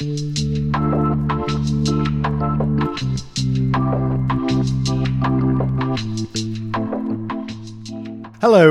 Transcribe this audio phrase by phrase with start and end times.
[0.00, 0.08] Hello,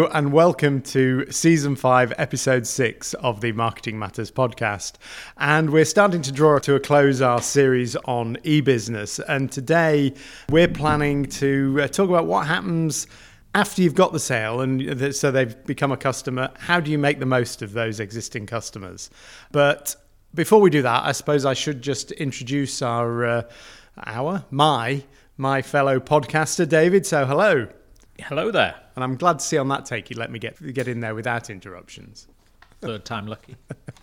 [0.07, 4.93] and welcome to season five, episode six of the Marketing Matters podcast.
[5.37, 9.19] And we're starting to draw to a close our series on e business.
[9.19, 10.15] And today
[10.49, 13.05] we're planning to uh, talk about what happens
[13.53, 16.49] after you've got the sale and so they've become a customer.
[16.57, 19.11] How do you make the most of those existing customers?
[19.51, 19.95] But
[20.33, 23.41] before we do that, I suppose I should just introduce our, uh,
[24.05, 25.03] our, my,
[25.37, 27.05] my fellow podcaster, David.
[27.05, 27.67] So, hello.
[28.19, 28.75] Hello there.
[28.95, 31.15] And I'm glad to see on that take you let me get get in there
[31.15, 32.27] without interruptions.
[32.81, 33.55] Third time lucky.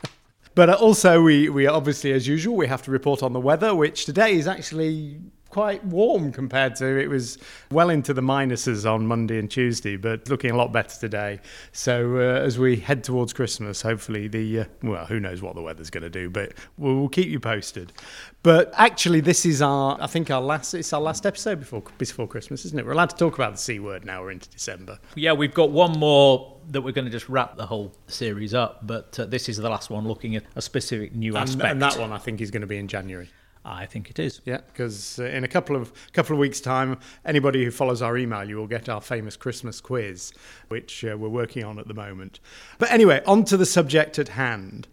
[0.54, 4.06] but also, we, we obviously, as usual, we have to report on the weather, which
[4.06, 5.20] today is actually
[5.56, 7.38] quite warm compared to it was
[7.70, 11.40] well into the minuses on Monday and Tuesday, but looking a lot better today.
[11.72, 15.62] So uh, as we head towards Christmas, hopefully the uh, well, who knows what the
[15.62, 17.94] weather's going to do, but we'll, we'll, keep you posted.
[18.42, 22.28] But actually, this is our I think our last it's our last episode before before
[22.28, 22.84] Christmas, isn't it?
[22.84, 24.20] We're allowed to talk about the c word now.
[24.20, 24.98] We're into December.
[25.14, 28.86] Yeah, we've got one more that we're going to just wrap the whole series up,
[28.86, 31.70] but uh, this is the last one looking at a specific new and, aspect.
[31.72, 33.30] And that one I think is going to be in January.
[33.68, 34.40] I think it is.
[34.44, 38.16] Yeah, because uh, in a couple of couple of weeks' time, anybody who follows our
[38.16, 40.32] email, you will get our famous Christmas quiz,
[40.68, 42.38] which uh, we're working on at the moment.
[42.78, 44.86] But anyway, on to the subject at hand.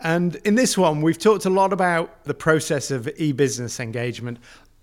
[0.00, 4.38] And in this one, we've talked a lot about the process of e-business engagement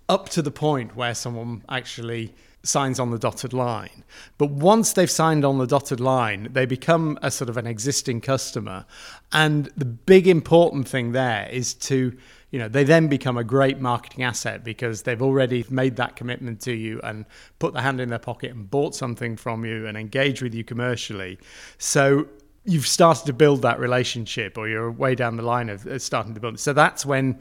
[0.08, 4.04] up to the point where someone actually signs on the dotted line.
[4.36, 8.20] But once they've signed on the dotted line, they become a sort of an existing
[8.20, 8.84] customer.
[9.32, 12.16] And the big important thing there is to
[12.50, 16.60] you know they then become a great marketing asset because they've already made that commitment
[16.62, 17.26] to you and
[17.58, 20.64] put the hand in their pocket and bought something from you and engaged with you
[20.64, 21.38] commercially.
[21.78, 22.26] So
[22.64, 26.34] you've started to build that relationship or you're way down the line of uh, starting
[26.34, 26.58] to build.
[26.58, 27.38] So that's when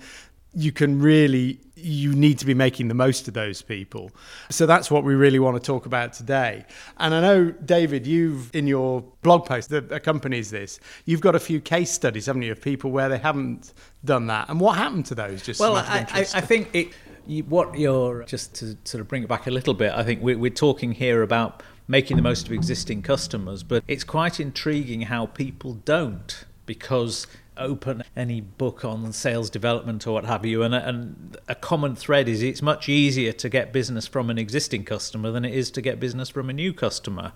[0.53, 4.11] you can really you need to be making the most of those people.
[4.49, 6.65] So that's what we really want to talk about today.
[6.97, 11.39] And i know david you've in your blog post that accompanies this you've got a
[11.39, 13.73] few case studies haven't you of people where they haven't
[14.03, 14.49] done that.
[14.49, 16.89] And what happened to those just well I, I, I, think it
[17.27, 20.21] you, what you're just to sort of bring it back a little bit i think
[20.21, 25.01] we're, we're talking here about making the most of existing customers but it's quite intriguing
[25.01, 27.27] how people don't because
[27.57, 31.95] open any book on sales development or what have you, and a, and a common
[31.95, 35.71] thread is it's much easier to get business from an existing customer than it is
[35.71, 37.33] to get business from a new customer.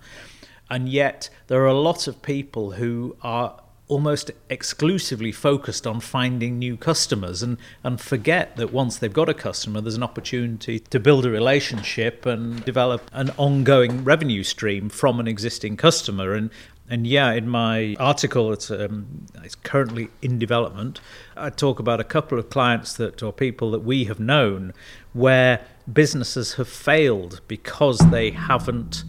[0.70, 3.62] And yet, there are a lot of people who are
[3.92, 9.34] almost exclusively focused on finding new customers and, and forget that once they've got a
[9.34, 15.20] customer, there's an opportunity to build a relationship and develop an ongoing revenue stream from
[15.20, 16.34] an existing customer.
[16.34, 16.52] And
[16.92, 21.00] and yeah, in my article, it's, um, it's currently in development.
[21.38, 24.74] I talk about a couple of clients that or people that we have known
[25.14, 29.06] where businesses have failed because they haven't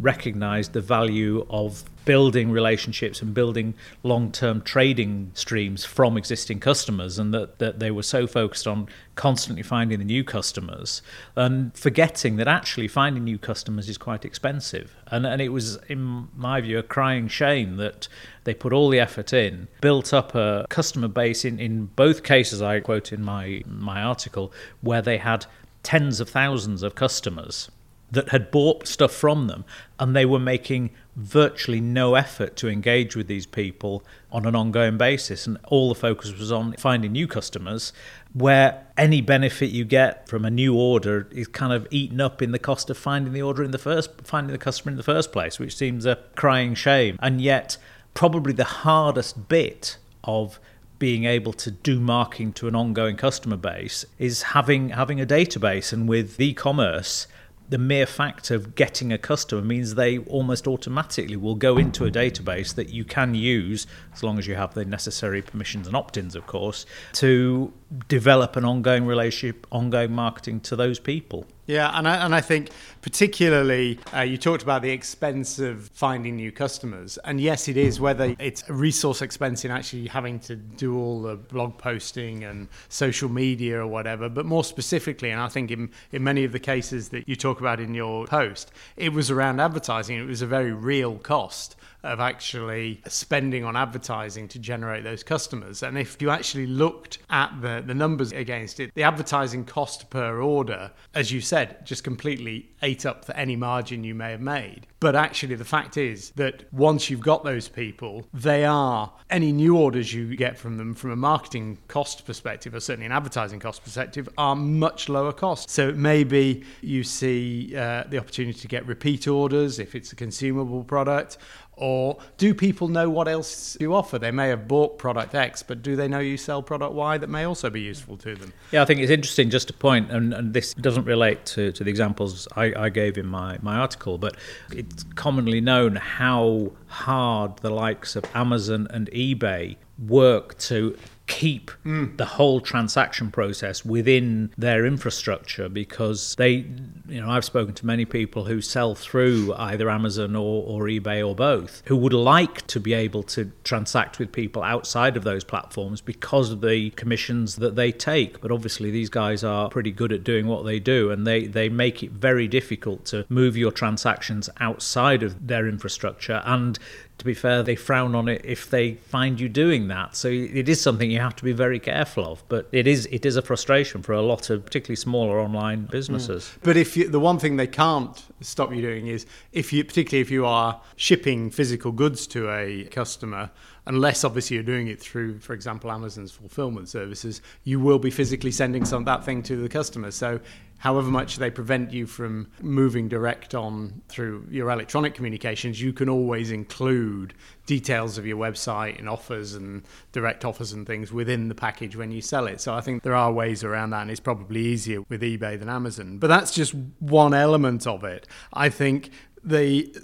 [0.00, 7.34] recognized the value of building relationships and building long-term trading streams from existing customers and
[7.34, 11.02] that, that they were so focused on constantly finding the new customers
[11.34, 14.94] and forgetting that actually finding new customers is quite expensive.
[15.08, 18.08] And and it was in my view a crying shame that
[18.44, 22.62] they put all the effort in built up a customer base in in both cases
[22.62, 25.46] I quote in my my article where they had
[25.82, 27.70] tens of thousands of customers
[28.10, 29.64] that had bought stuff from them
[29.98, 34.96] and they were making virtually no effort to engage with these people on an ongoing
[34.96, 35.46] basis.
[35.46, 37.92] And all the focus was on finding new customers
[38.32, 42.52] where any benefit you get from a new order is kind of eaten up in
[42.52, 45.32] the cost of finding the order in the first finding the customer in the first
[45.32, 47.18] place which seems a crying shame.
[47.20, 47.76] And yet
[48.14, 50.60] probably the hardest bit of
[50.98, 55.92] being able to do marketing to an ongoing customer base is having having a database.
[55.92, 57.26] And with e-commerce
[57.68, 62.10] the mere fact of getting a customer means they almost automatically will go into a
[62.10, 66.16] database that you can use, as long as you have the necessary permissions and opt
[66.16, 67.72] ins, of course, to
[68.08, 71.46] develop an ongoing relationship, ongoing marketing to those people.
[71.66, 72.70] Yeah, and I, and I think
[73.02, 78.00] particularly uh, you talked about the expense of finding new customers, and yes, it is
[78.00, 82.68] whether it's a resource expense in actually having to do all the blog posting and
[82.88, 86.60] social media or whatever, but more specifically, and I think in in many of the
[86.60, 90.18] cases that you talk about in your post, it was around advertising.
[90.18, 95.82] It was a very real cost of actually spending on advertising to generate those customers.
[95.82, 100.40] And if you actually looked at the, the numbers against it, the advertising cost per
[100.40, 104.42] order, as you said said, just completely ate up for any margin you may have
[104.42, 104.86] made.
[105.00, 109.74] But actually, the fact is that once you've got those people, they are any new
[109.74, 113.82] orders you get from them from a marketing cost perspective, or certainly an advertising cost
[113.82, 115.70] perspective, are much lower cost.
[115.70, 120.84] So maybe you see uh, the opportunity to get repeat orders if it's a consumable
[120.84, 121.38] product,
[121.76, 124.18] or do people know what else you offer?
[124.18, 127.28] They may have bought product X, but do they know you sell product Y that
[127.28, 128.52] may also be useful to them?
[128.72, 131.84] Yeah, I think it's interesting just to point, and, and this doesn't relate to, to
[131.84, 134.36] the examples I, I gave in my, my article, but
[134.72, 140.96] it's commonly known how hard the likes of Amazon and eBay work to
[141.26, 142.16] keep mm.
[142.16, 146.64] the whole transaction process within their infrastructure because they
[147.08, 151.26] you know I've spoken to many people who sell through either Amazon or, or eBay
[151.26, 155.42] or both who would like to be able to transact with people outside of those
[155.42, 160.12] platforms because of the commissions that they take but obviously these guys are pretty good
[160.12, 163.72] at doing what they do and they they make it very difficult to move your
[163.72, 166.78] transactions outside of their infrastructure and
[167.18, 170.14] to be fair, they frown on it if they find you doing that.
[170.14, 172.44] So it is something you have to be very careful of.
[172.48, 176.44] But it is it is a frustration for a lot of particularly smaller online businesses.
[176.44, 176.58] Mm.
[176.62, 180.20] But if you, the one thing they can't stop you doing is if you particularly
[180.20, 183.50] if you are shipping physical goods to a customer
[183.86, 188.50] unless obviously you're doing it through, for example, Amazon's fulfillment services, you will be physically
[188.50, 190.10] sending some that thing to the customer.
[190.10, 190.40] So
[190.78, 196.08] however much they prevent you from moving direct on through your electronic communications, you can
[196.08, 197.34] always include
[197.66, 199.82] details of your website and offers and
[200.12, 202.60] direct offers and things within the package when you sell it.
[202.60, 205.68] So I think there are ways around that, and it's probably easier with eBay than
[205.68, 206.18] Amazon.
[206.18, 208.26] But that's just one element of it.
[208.52, 209.10] I think
[209.42, 209.94] the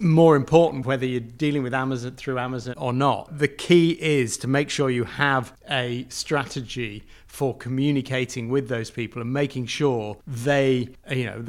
[0.00, 3.38] more important whether you're dealing with Amazon through Amazon or not.
[3.38, 9.22] The key is to make sure you have a strategy for communicating with those people
[9.22, 11.44] and making sure they, you know,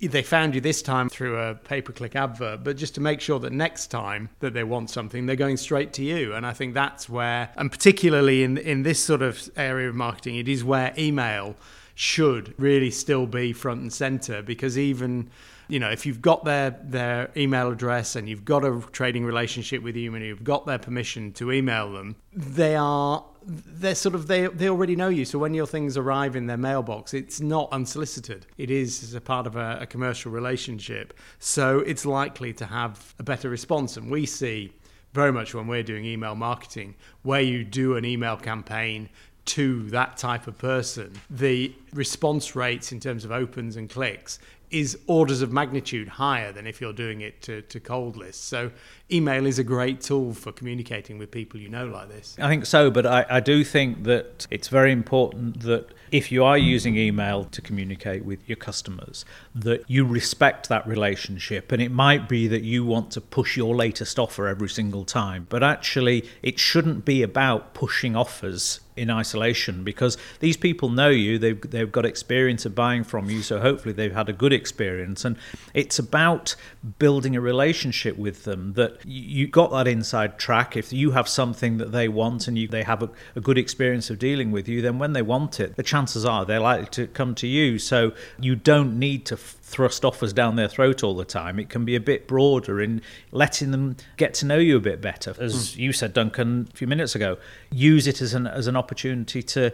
[0.00, 3.52] they found you this time through a pay-per-click advert, but just to make sure that
[3.52, 6.32] next time that they want something, they're going straight to you.
[6.34, 10.36] And I think that's where, and particularly in in this sort of area of marketing,
[10.36, 11.56] it is where email
[12.00, 15.28] should really still be front and center because even
[15.68, 19.82] you know, if you've got their their email address and you've got a trading relationship
[19.82, 24.28] with you and you've got their permission to email them, they are they're sort of
[24.28, 25.26] they they already know you.
[25.26, 28.46] So when your things arrive in their mailbox, it's not unsolicited.
[28.56, 31.12] It is a part of a, a commercial relationship.
[31.38, 33.98] So it's likely to have a better response.
[33.98, 34.72] And we see
[35.12, 39.08] very much when we're doing email marketing, where you do an email campaign
[39.50, 44.38] to that type of person, the response rates in terms of opens and clicks
[44.70, 48.44] is orders of magnitude higher than if you're doing it to, to cold lists.
[48.44, 48.70] So
[49.12, 52.36] email is a great tool for communicating with people you know like this.
[52.38, 56.44] I think so, but I, I do think that it's very important that if you
[56.44, 59.24] are using email to communicate with your customers,
[59.54, 61.72] that you respect that relationship.
[61.72, 65.46] And it might be that you want to push your latest offer every single time,
[65.48, 71.38] but actually, it shouldn't be about pushing offers in isolation because these people know you
[71.38, 75.24] they've, they've got experience of buying from you so hopefully they've had a good experience
[75.24, 75.38] and
[75.72, 76.54] it's about
[76.98, 81.78] building a relationship with them that you got that inside track if you have something
[81.78, 84.82] that they want and you they have a, a good experience of dealing with you
[84.82, 88.12] then when they want it the chances are they're likely to come to you so
[88.38, 89.36] you don't need to
[89.70, 91.60] thrust offers down their throat all the time.
[91.60, 93.00] It can be a bit broader in
[93.30, 95.32] letting them get to know you a bit better.
[95.38, 95.76] As mm.
[95.76, 97.38] you said, Duncan, a few minutes ago,
[97.70, 99.72] use it as an as an opportunity to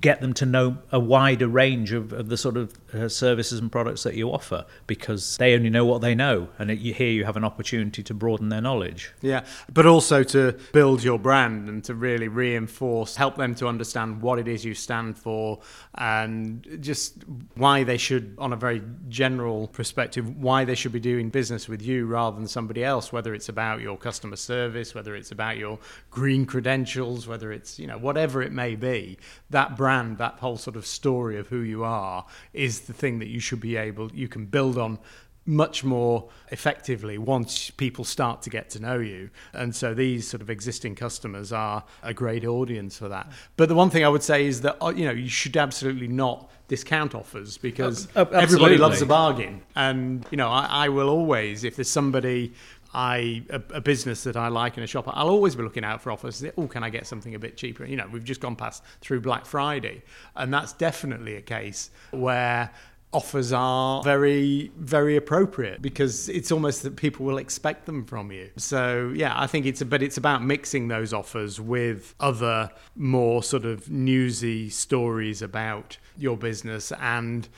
[0.00, 3.70] get them to know a wider range of, of the sort of uh, services and
[3.70, 7.10] products that you offer because they only know what they know and it, you, here
[7.10, 9.12] you have an opportunity to broaden their knowledge.
[9.20, 14.22] Yeah but also to build your brand and to really reinforce help them to understand
[14.22, 15.58] what it is you stand for
[15.96, 21.28] and just why they should on a very general perspective why they should be doing
[21.28, 25.30] business with you rather than somebody else whether it's about your customer service whether it's
[25.30, 25.78] about your
[26.10, 29.18] green credentials whether it's you know whatever it may be.
[29.50, 33.28] That brand, that whole sort of story of who you are, is the thing that
[33.28, 34.98] you should be able, you can build on
[35.46, 39.30] much more effectively once people start to get to know you.
[39.52, 43.30] And so these sort of existing customers are a great audience for that.
[43.56, 46.08] But the one thing I would say is that uh, you know you should absolutely
[46.08, 49.62] not discount offers because uh, everybody loves a bargain.
[49.76, 52.52] And you know I, I will always if there's somebody
[52.94, 56.00] I a, a, business that I like in a shop, I'll always be looking out
[56.00, 56.44] for offers.
[56.56, 57.84] Oh, can I get something a bit cheaper?
[57.84, 60.02] You know, we've just gone past through Black Friday,
[60.34, 62.70] and that's definitely a case where
[63.12, 68.50] offers are very very appropriate because it's almost that people will expect them from you
[68.56, 73.42] so yeah i think it's a, but it's about mixing those offers with other more
[73.42, 77.48] sort of newsy stories about your business and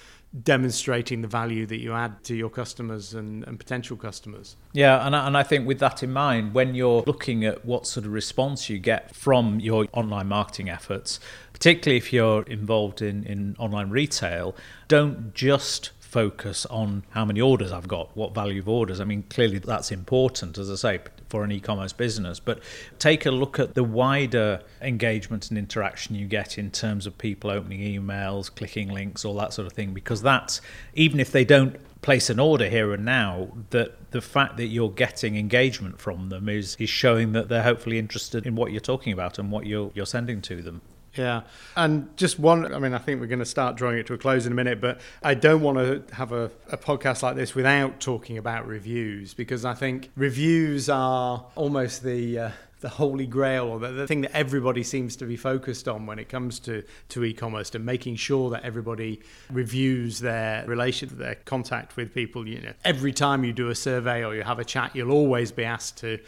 [0.42, 4.56] demonstrating the value that you add to your customers and, and potential customers.
[4.72, 7.86] Yeah, and I, and I think with that in mind, when you're looking at what
[7.86, 11.18] sort of response you get from your online marketing efforts,
[11.52, 14.54] particularly if you're involved in, in online retail,
[14.86, 18.98] don't just focus on how many orders I've got, what value of orders.
[19.00, 20.98] I mean, clearly that's important, as I say,
[21.28, 22.58] for an e commerce business, but
[22.98, 27.52] take a look at the wider engagement and interaction you get in terms of people
[27.52, 30.60] opening emails, clicking links, all that sort of thing, because that's,
[30.94, 34.90] even if they don't place an order here and now that the fact that you're
[34.90, 39.12] getting engagement from them is is showing that they're hopefully interested in what you're talking
[39.12, 40.80] about and what you're you're sending to them.
[41.18, 41.42] Yeah.
[41.76, 44.18] And just one, I mean, I think we're going to start drawing it to a
[44.18, 47.54] close in a minute, but I don't want to have a, a, podcast like this
[47.54, 52.38] without talking about reviews because I think reviews are almost the.
[52.38, 56.06] Uh, the holy grail or the, the, thing that everybody seems to be focused on
[56.06, 59.20] when it comes to, to e-commerce and making sure that everybody
[59.50, 64.24] reviews their relation their contact with people you know every time you do a survey
[64.24, 66.20] or you have a chat you'll always be asked to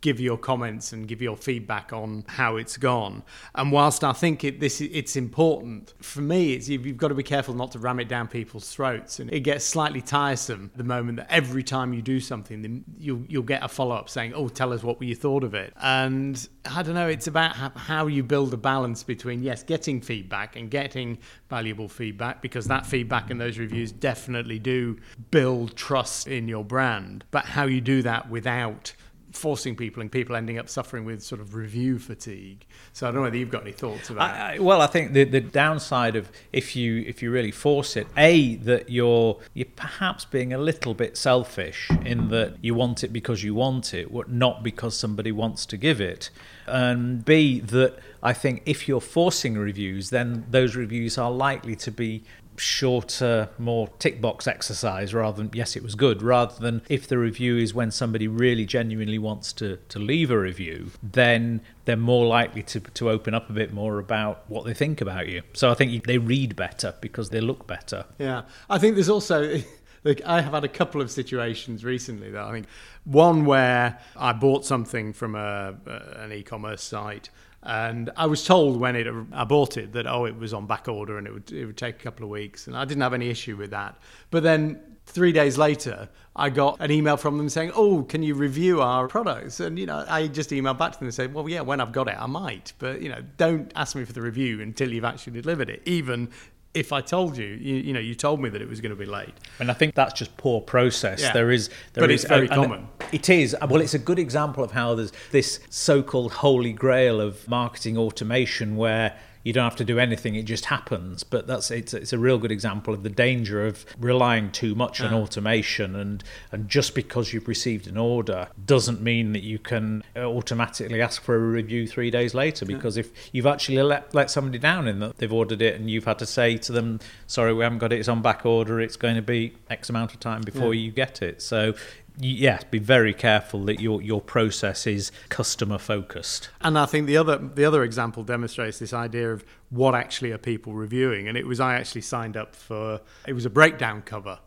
[0.00, 3.22] give your comments and give your feedback on how it's gone.
[3.54, 7.22] And whilst I think it, this it's important for me, it's you've got to be
[7.22, 11.16] careful not to ram it down people's throats, and it gets slightly tiresome the moment
[11.16, 14.72] that every time you do something, you'll you'll get a follow up saying, "Oh, tell
[14.72, 18.52] us what you thought of it." And I don't know, it's about how you build
[18.54, 23.58] a balance between yes, getting feedback and getting valuable feedback because that feedback and those
[23.58, 24.98] reviews definitely do
[25.30, 28.94] build trust in your brand, but how you do that without
[29.38, 32.66] forcing people and people ending up suffering with sort of review fatigue.
[32.92, 34.30] So I don't know whether you've got any thoughts about.
[34.30, 37.96] I, I, well, I think the the downside of if you if you really force
[37.96, 43.04] it, a that you're you're perhaps being a little bit selfish in that you want
[43.04, 46.30] it because you want it, not because somebody wants to give it,
[46.66, 51.90] and b that I think if you're forcing reviews, then those reviews are likely to
[51.90, 52.24] be
[52.58, 57.18] shorter, more tick box exercise rather than, yes, it was good, rather than if the
[57.18, 62.26] review is when somebody really genuinely wants to, to leave a review, then they're more
[62.26, 65.42] likely to, to open up a bit more about what they think about you.
[65.52, 68.04] So I think they read better because they look better.
[68.18, 68.42] Yeah.
[68.68, 69.60] I think there's also.
[70.04, 72.66] Look, I have had a couple of situations recently that I think
[73.04, 75.74] one where I bought something from a,
[76.16, 77.30] an e-commerce site
[77.62, 80.88] and I was told when it I bought it that oh it was on back
[80.88, 82.66] order and it would it would take a couple of weeks.
[82.66, 83.98] And I didn't have any issue with that.
[84.30, 88.34] But then three days later I got an email from them saying oh can you
[88.34, 89.58] review our products?
[89.58, 91.92] And you know I just emailed back to them and said well yeah when I've
[91.92, 92.74] got it I might.
[92.78, 96.30] But you know don't ask me for the review until you've actually delivered it even
[96.74, 98.96] if I told you, you, you know, you told me that it was going to
[98.96, 99.34] be late.
[99.58, 101.22] And I think that's just poor process.
[101.22, 101.32] Yeah.
[101.32, 102.88] There is, there but is, it's very common.
[103.10, 103.56] It is.
[103.68, 108.76] Well, it's a good example of how there's this so-called holy grail of marketing automation
[108.76, 111.24] where you don't have to do anything; it just happens.
[111.24, 115.00] But that's it's it's a real good example of the danger of relying too much
[115.00, 115.16] on ah.
[115.16, 120.20] automation, and and just because you've received an order doesn't mean that you can uh,
[120.20, 122.66] automatically ask for a review three days later.
[122.66, 122.74] Ah.
[122.74, 126.04] Because if you've actually let let somebody down in that they've ordered it, and you've
[126.04, 128.82] had to say to them, "Sorry, we haven't got it; it's on back order.
[128.82, 130.82] It's going to be X amount of time before yeah.
[130.82, 131.72] you get it." So
[132.20, 136.50] yes, be very careful that your your process is customer focused.
[136.60, 140.38] And I think the other the other example demonstrates this idea of what actually are
[140.38, 141.28] people reviewing.
[141.28, 144.38] And it was I actually signed up for it was a breakdown cover.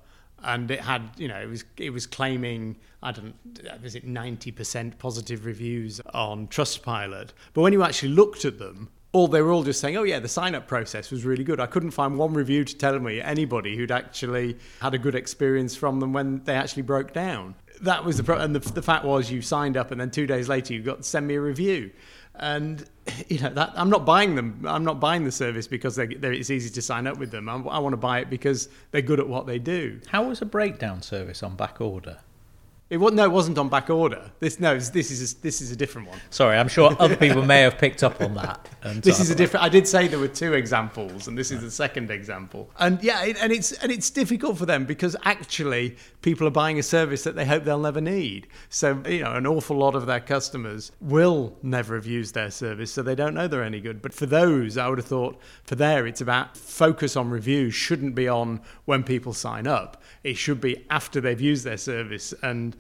[0.44, 3.36] And it had, you know, it was it was claiming I don't
[3.82, 7.30] was it ninety percent positive reviews on Trustpilot.
[7.54, 10.20] But when you actually looked at them, all they were all just saying, "Oh yeah,
[10.20, 13.22] the sign up process was really good." I couldn't find one review to tell me
[13.22, 17.56] anybody who'd actually had a good experience from them when they actually broke down.
[17.82, 20.28] That was the pro- and the, the fact was you signed up and then two
[20.28, 21.92] days later you got to send me a review,
[22.36, 22.86] and
[23.28, 24.64] you know that I'm not buying them.
[24.68, 27.50] I'm not buying the service because they, it's easy to sign up with them.
[27.50, 30.00] I, I want to buy it because they're good at what they do.
[30.08, 32.20] How was a breakdown service on back order?
[32.92, 34.30] It was no, it wasn't on back order.
[34.42, 36.20] This no, this is a, this is a different one.
[36.30, 38.68] Sorry, I'm sure other people may have picked up on that.
[39.02, 39.64] this is a different.
[39.64, 42.70] I did say there were two examples, and this is the second example.
[42.80, 46.80] And yeah, it, and it's and it's difficult for them because actually people are buying
[46.80, 48.48] a service that they hope they'll never need.
[48.68, 52.92] So you know, an awful lot of their customers will never have used their service,
[52.92, 54.02] so they don't know they're any good.
[54.02, 57.74] But for those, I would have thought for there, it's about focus on reviews.
[57.74, 60.04] Shouldn't be on when people sign up.
[60.26, 62.78] It should be after they've used their service and uh,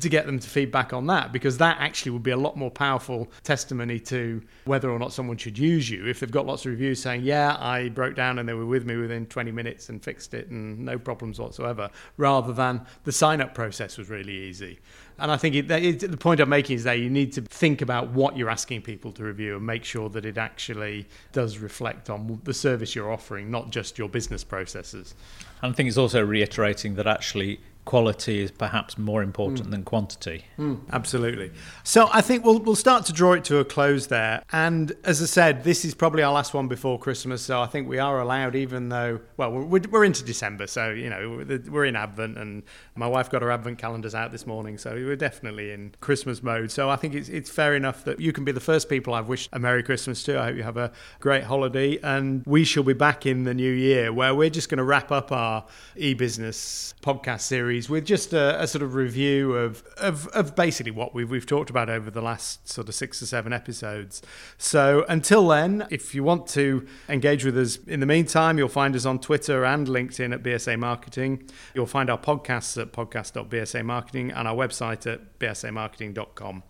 [0.00, 2.70] to get them to feedback on that because that actually would be a lot more
[2.70, 6.70] powerful testimony to whether or not someone should use you if they've got lots of
[6.70, 10.02] reviews saying yeah i broke down and they were with me within 20 minutes and
[10.02, 14.78] fixed it and no problems whatsoever rather than the sign up process was really easy
[15.18, 17.82] and I think it, it, the point I'm making is that you need to think
[17.82, 22.10] about what you're asking people to review and make sure that it actually does reflect
[22.10, 25.14] on the service you're offering, not just your business processes.
[25.62, 29.70] And I think it's also reiterating that actually quality is perhaps more important mm.
[29.70, 30.44] than quantity.
[30.58, 31.52] Mm, absolutely.
[31.82, 34.42] So I think we'll we'll start to draw it to a close there.
[34.52, 37.42] And as I said, this is probably our last one before Christmas.
[37.42, 41.10] So I think we are allowed, even though well we're, we're into December, so you
[41.10, 42.62] know we're in Advent, and
[42.94, 46.70] my wife got her Advent calendars out this morning, so we're definitely in Christmas mode.
[46.70, 49.28] So I think it's it's fair enough that you can be the first people I've
[49.28, 50.40] wished a Merry Christmas to.
[50.40, 53.72] I hope you have a great holiday, and we shall be back in the new
[53.72, 58.32] year where we're just going to wrap up our e-business podcast series series with just
[58.32, 62.08] a, a sort of review of, of, of basically what we've, we've talked about over
[62.08, 64.22] the last sort of six or seven episodes.
[64.58, 68.94] So until then, if you want to engage with us in the meantime, you'll find
[68.94, 71.48] us on Twitter and LinkedIn at BSA Marketing.
[71.74, 76.62] You'll find our podcasts at podcast.bsamarketing and our website at bsamarketing.com.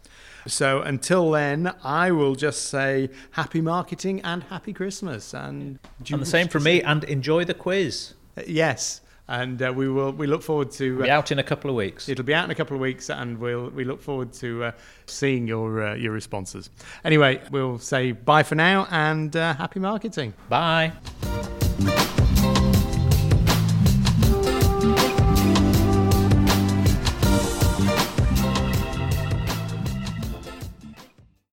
[0.47, 5.35] So until then, I will just say happy marketing and happy Christmas.
[5.35, 5.79] And,
[6.11, 8.15] and the same from me, and enjoy the quiz.
[8.37, 11.43] Uh, yes and uh, we will we look forward to uh, be out in a
[11.43, 12.09] couple of weeks.
[12.09, 14.73] It'll be out in a couple of weeks, and we'll we look forward to uh,
[15.07, 16.71] seeing your uh, your responses.
[17.05, 20.35] Anyway, we'll say bye for now and uh, happy marketing.
[20.49, 20.93] Bye.